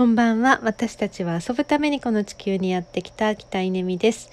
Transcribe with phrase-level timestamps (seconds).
[0.00, 0.60] こんばんは。
[0.62, 4.30] 私たちは遊ぶためにこの地球にやってきた北稲美です。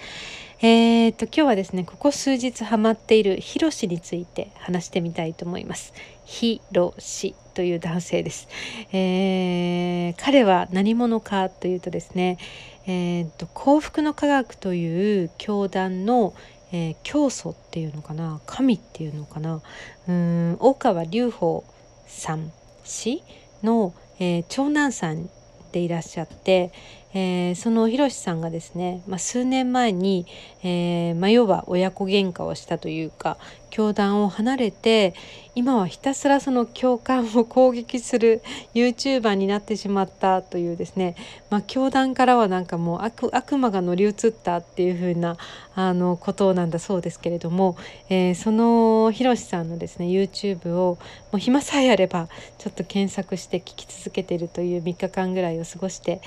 [0.61, 5.93] えー、と今日はですねここ数日ハマっているヒロシについて話してみたいと思います。
[6.23, 8.47] ヒロシという男性です、
[8.93, 12.37] えー、彼は何者かというとですね
[12.85, 16.33] えーと、と幸福の科学という教団の、
[16.71, 19.61] えー、教祖っていうのかな神っていうのかな
[20.07, 21.65] うん大川隆法
[22.05, 22.53] さん
[22.85, 23.21] 氏
[23.63, 25.29] の、えー、長男さん
[25.67, 26.71] ていらっしゃって、
[27.13, 30.25] えー、そのひろしさんがですね、まあ、数年前に、
[30.63, 33.37] えーまあ、要は親子喧嘩をしたというか
[33.69, 35.13] 教団を離れて
[35.55, 38.41] 今はひたすらその教官を攻撃する
[38.75, 41.15] YouTuber になってしまったというですね、
[41.49, 45.35] まあ、教団からはなんかもう悪悪魔が乗り移ったっていう風な
[45.75, 47.77] あなことなんだそうですけれども、
[48.09, 50.97] えー、そのひろしさんのですね YouTube を
[51.31, 52.27] もう暇さえあれば
[52.57, 56.21] ちょっと検索して聞き続けてるという3日間ぐらいを過ごして、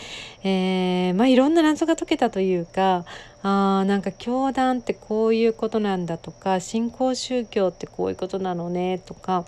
[0.45, 0.70] えー、
[1.17, 3.05] まあいろんな謎が解けたというか
[3.43, 9.47] あなんか教団ってこういうことなんだとか新興宗教ってこういうことなのねとか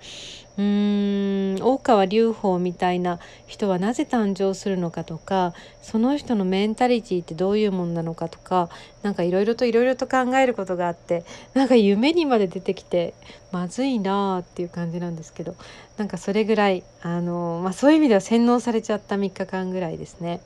[0.57, 8.71] うーん大川隆法みたいな人はなぜ誕生するのかとかその人のメンタリティってどういうもんなのかとか
[9.03, 13.13] 何かいろいろといろいろと考えることがあってなんか夢にまで出てきて
[13.51, 15.55] まずいなあっていう感じなんですけど
[15.99, 20.41] なんかそれぐらいあの、まあ、そういう意味では洗脳されちゃった3日間ぐらいですね。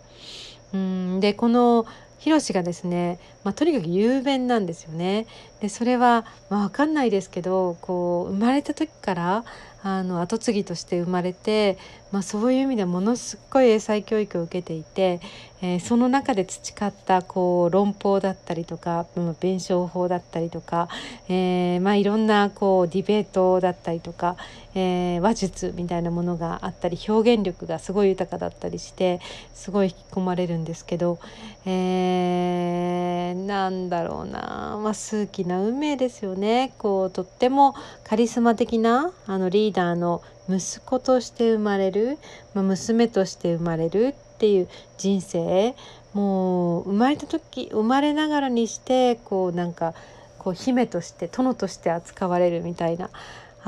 [0.76, 1.86] うんでこの
[2.18, 5.26] ヒロシがですね、まあ、とにかく雄弁なんですよね。
[5.60, 9.44] でそれは、まあ、分かんないですけどこう生まれた時から
[9.88, 11.78] あの後継ぎとして生まれて、
[12.10, 15.20] まあ、そういう意味でものすごい英才教育を受けていて、
[15.62, 19.06] えー、その中で培ったこう論法だったりとか、
[19.40, 20.88] 弁証法だったりとか、
[21.28, 24.36] えー、まあ、いろんなこうディベートだったりとか、
[24.74, 29.20] えー、話術みたいなものがあったり表現力がすごい豊かだったりして
[29.54, 31.18] すごい引き込まれるんですけど、
[31.64, 36.74] え、なんだろうな、まあ、数奇な運命ですよね。
[36.78, 37.74] こうとっても
[38.04, 42.18] カリスマ的なあのリーダーの息子として生まれる、
[42.54, 45.76] まあ、娘として生まれるっていう人生
[46.14, 49.94] もう生まれた時生まれながらにしてこうなんか
[50.38, 53.10] こう姫として殿として扱われるみたいな。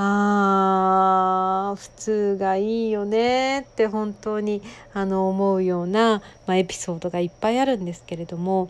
[0.01, 4.61] あー普通がいいよねって本当に
[4.93, 8.69] あの思うような、まあ、エピソードがいっぱいあるんですけれども。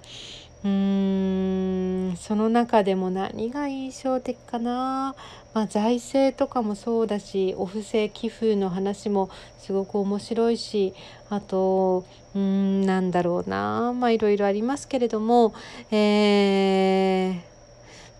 [0.61, 5.15] その中でも何が印象的かな、
[5.53, 10.93] まあ、財政とかもそうだしお布施寄付の話もすごく面白いし
[11.29, 12.05] あと
[12.35, 13.93] うんなんだろうな。
[13.93, 15.53] まあいろいろありますけれども
[15.91, 17.49] えー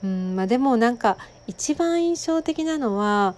[0.03, 1.17] うんまあ、でもなんか
[1.47, 3.35] 一番印象的なのは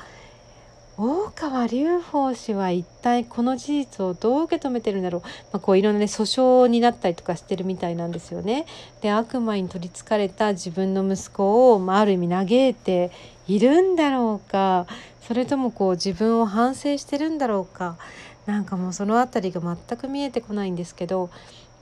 [0.97, 8.66] 大川隆法氏は一体この事実をどう受け止めてるんだろう、まあ、こういろんなね訴訟になったりとかしてるみたいなんですよね。
[9.02, 13.12] で悪魔に取りつかれた自分の息子を、まあ、ある意味嘆いて
[13.47, 14.85] いるんだろうか。
[15.28, 17.97] それともこう自分を反省してるんだろうか。
[18.46, 21.29] なんかもうその辺りが全く見えてこないんですけど。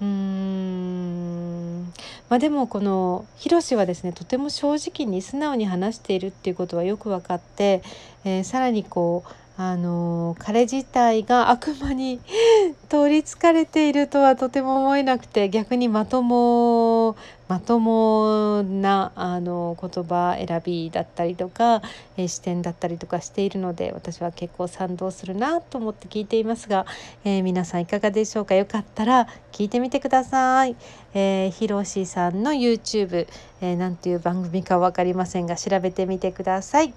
[0.01, 1.93] うん。
[2.29, 7.81] まあでもこのヒロシはですねとても正直に素直に話しているっていうことはよく分かって、
[8.23, 9.29] えー、さらにこう
[9.61, 12.21] あの彼自体が悪魔に
[12.87, 17.17] 取りつかれているとはとても思えなくて逆にまとも
[17.49, 21.81] まともなあの言葉選びだったりとか、
[22.15, 26.85] えー、視点だったりとかしているので私は結構賛同するなと思って聞いていますが、
[27.25, 28.55] えー、皆さんいかがでしょうか？
[28.55, 30.77] よかったら聞いてみてください。
[31.13, 33.27] えー、ひろしさんの YouTube、
[33.59, 36.93] えー、なんていう番組か分かりませんが調べてみてください。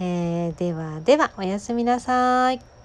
[0.00, 2.79] えー、ではではおやすみなさい。